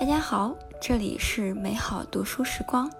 [0.00, 2.90] 大家好，这里是美好读书时光。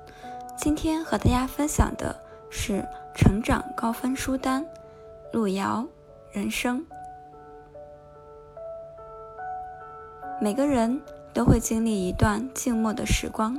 [0.54, 2.14] 今天和大家分享的
[2.50, 4.62] 是成长高分书单，
[5.32, 5.89] 路遥
[6.30, 6.84] 人生。
[10.43, 11.00] 每个人
[11.32, 13.59] 都会经历一段静默的时光，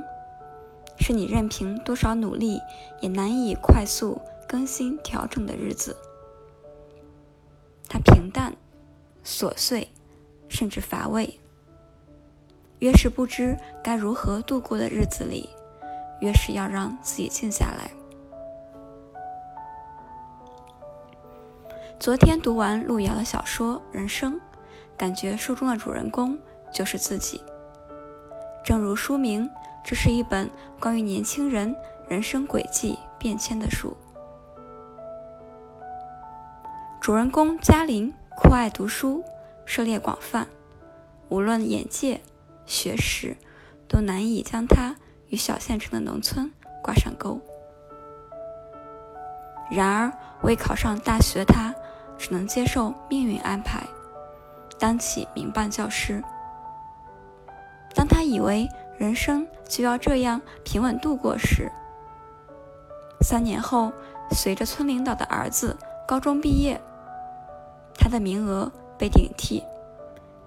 [1.00, 2.60] 是你任凭多少努力
[3.00, 5.96] 也难以快速更新调整的日子。
[7.88, 8.54] 它平淡、
[9.24, 9.88] 琐碎，
[10.48, 11.40] 甚至乏味。
[12.82, 15.48] 越是不知该如何度过的日子里，
[16.18, 17.88] 越是要让自己静下来。
[22.00, 24.34] 昨天读完路遥的小说《人生》，
[24.96, 26.36] 感觉书中的主人公
[26.72, 27.40] 就是自己。
[28.64, 29.48] 正如书名，
[29.84, 31.72] 这是一本关于年轻人
[32.08, 33.96] 人生轨迹变迁的书。
[37.00, 39.22] 主人公嘉玲酷爱读书，
[39.64, 40.48] 涉猎广泛，
[41.28, 42.20] 无论眼界。
[42.72, 43.36] 学识
[43.86, 44.96] 都难以将他
[45.28, 46.50] 与小县城的农村
[46.82, 47.38] 挂上钩。
[49.70, 50.10] 然而，
[50.42, 51.74] 未考上大学的他，
[52.16, 53.82] 只能接受命运安排，
[54.78, 56.24] 当起民办教师。
[57.94, 61.70] 当他以为人生就要这样平稳度过时，
[63.20, 63.92] 三年后，
[64.30, 65.76] 随着村领导的儿子
[66.08, 66.80] 高中毕业，
[67.94, 69.62] 他的名额被顶替，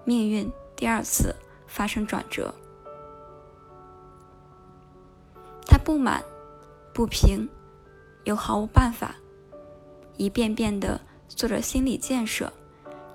[0.04, 1.32] 命运第二次。
[1.66, 2.54] 发生转折，
[5.66, 6.22] 他不满、
[6.94, 7.48] 不平，
[8.24, 9.16] 又毫无办法，
[10.16, 12.52] 一遍遍的做着心理建设，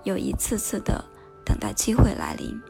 [0.04, 1.04] 又一次次的
[1.46, 2.62] 等待机会来临，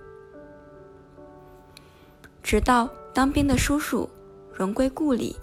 [2.42, 4.10] 直到当兵的叔叔
[4.54, 5.36] 荣归故里，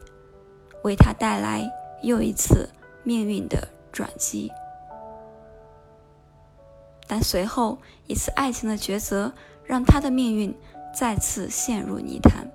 [0.82, 1.68] 为他带来
[2.02, 2.68] 又一次
[3.02, 4.50] 命运的转机。
[7.06, 9.32] 但随后一次爱情的抉择。
[9.68, 10.52] 让他的命运
[10.94, 12.50] 再次陷入泥潭。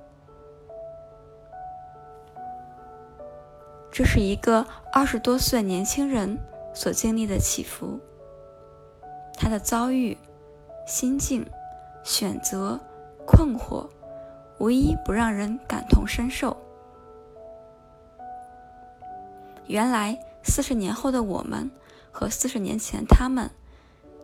[3.91, 6.39] 这是一个二十多岁年轻人
[6.73, 7.99] 所经历的起伏。
[9.35, 10.17] 他的遭遇、
[10.87, 11.45] 心境、
[12.03, 12.79] 选择、
[13.27, 13.87] 困惑，
[14.57, 16.57] 无一不让人感同身受。
[19.67, 21.69] 原来，四十年后的我们
[22.11, 23.51] 和四十年前他们。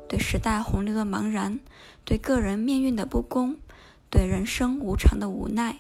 [0.10, 1.60] 对时代洪流的茫然，
[2.04, 3.58] 对个人命运的不公，
[4.10, 5.78] 对人生无常的无奈，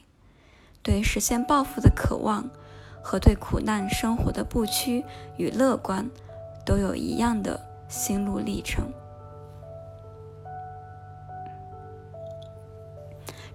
[0.83, 2.47] 对实现抱负的渴望，
[3.01, 5.03] 和对苦难生活的不屈
[5.37, 6.07] 与乐观，
[6.63, 8.93] 都有一样的心路历程。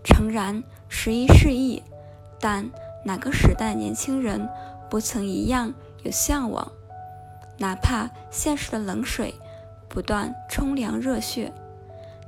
[0.03, 1.85] 诚然，时移世易，
[2.41, 2.69] 但
[3.05, 4.49] 哪个时代年轻人
[4.91, 6.73] 不曾一样有向往？
[7.59, 9.33] 哪怕现实的冷水。
[9.95, 11.53] 不断冲凉热血，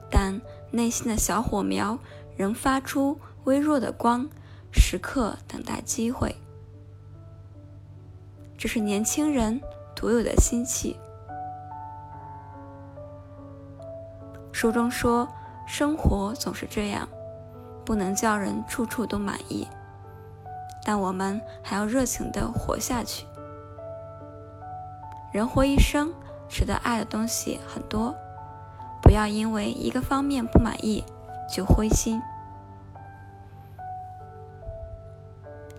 [0.09, 0.41] 但
[0.71, 1.99] 内心的小火苗
[2.37, 4.29] 仍发出微弱的光，
[4.73, 6.33] 时刻等待机会。
[8.57, 9.61] 这是年轻人
[9.97, 10.97] 独有的心气。
[14.53, 15.29] 书中说，
[15.67, 17.09] 生活总是这样，
[17.85, 19.67] 不能叫人处处都满意，
[20.85, 23.27] 但我们还要热情的活下去。
[25.33, 26.15] 人活一生。
[26.49, 28.15] 值得爱的东西很多，
[29.03, 31.05] 不要因为一个方面不满意
[31.53, 32.21] 就灰心。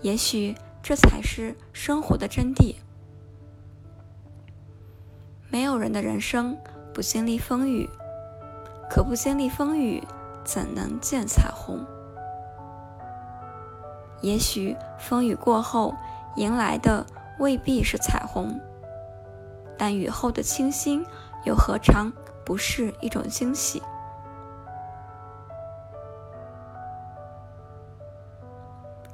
[0.02, 2.76] 也许这才是生活的真谛。
[5.50, 6.58] 没有人的人生
[6.94, 7.90] 不经历风雨，
[8.90, 10.04] 可不经历风雨，
[10.44, 11.86] 怎能见彩虹？
[14.22, 15.94] 也许风雨过后
[16.36, 17.06] 迎来的
[17.40, 18.60] 未必是彩虹。
[19.78, 21.06] 但雨后的清新，
[21.46, 22.12] 又何尝
[22.44, 23.82] 不是一种惊喜？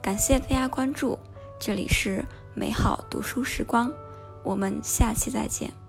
[0.02, 1.18] 感谢大家关注，
[1.60, 2.24] 这里是
[2.54, 3.92] 美好读书时光，
[4.44, 5.83] 我们下期再见。